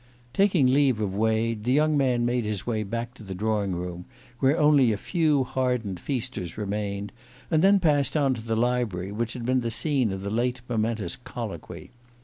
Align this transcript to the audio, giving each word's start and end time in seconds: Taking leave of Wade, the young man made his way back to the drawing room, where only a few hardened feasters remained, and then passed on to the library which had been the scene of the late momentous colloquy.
Taking 0.33 0.65
leave 0.65 0.99
of 0.99 1.13
Wade, 1.13 1.63
the 1.63 1.71
young 1.73 1.95
man 1.95 2.25
made 2.25 2.43
his 2.43 2.65
way 2.65 2.81
back 2.81 3.13
to 3.13 3.23
the 3.23 3.35
drawing 3.35 3.75
room, 3.75 4.05
where 4.39 4.57
only 4.57 4.91
a 4.91 4.97
few 4.97 5.43
hardened 5.43 5.99
feasters 5.99 6.57
remained, 6.57 7.11
and 7.51 7.63
then 7.63 7.79
passed 7.79 8.17
on 8.17 8.33
to 8.33 8.41
the 8.41 8.55
library 8.55 9.11
which 9.11 9.33
had 9.33 9.45
been 9.45 9.61
the 9.61 9.69
scene 9.69 10.11
of 10.11 10.23
the 10.23 10.31
late 10.31 10.61
momentous 10.67 11.15
colloquy. 11.15 11.91